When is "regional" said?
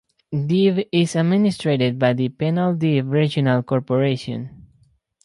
3.07-3.61